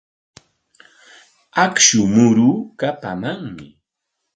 Akshu 1.63 2.01
muruu 2.13 2.55
kapamanmi. 2.79 3.65